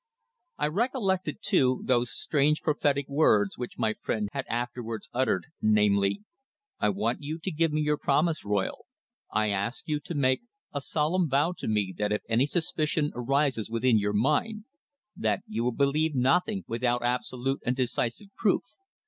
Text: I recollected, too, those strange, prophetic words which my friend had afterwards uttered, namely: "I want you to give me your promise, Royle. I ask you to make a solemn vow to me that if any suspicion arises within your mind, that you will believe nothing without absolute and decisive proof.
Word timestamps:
I 0.57 0.65
recollected, 0.65 1.43
too, 1.43 1.83
those 1.85 2.11
strange, 2.11 2.63
prophetic 2.63 3.07
words 3.07 3.55
which 3.55 3.77
my 3.77 3.93
friend 4.01 4.29
had 4.33 4.47
afterwards 4.49 5.07
uttered, 5.13 5.45
namely: 5.61 6.23
"I 6.79 6.89
want 6.89 7.21
you 7.21 7.37
to 7.37 7.51
give 7.51 7.71
me 7.71 7.81
your 7.81 7.97
promise, 7.99 8.43
Royle. 8.43 8.85
I 9.31 9.51
ask 9.51 9.87
you 9.87 9.99
to 9.99 10.15
make 10.15 10.41
a 10.73 10.81
solemn 10.81 11.29
vow 11.29 11.53
to 11.59 11.67
me 11.67 11.93
that 11.99 12.11
if 12.11 12.23
any 12.27 12.47
suspicion 12.47 13.11
arises 13.13 13.69
within 13.69 13.99
your 13.99 14.13
mind, 14.13 14.63
that 15.15 15.41
you 15.45 15.63
will 15.63 15.71
believe 15.71 16.15
nothing 16.15 16.63
without 16.67 17.03
absolute 17.03 17.59
and 17.63 17.75
decisive 17.75 18.29
proof. 18.35 18.63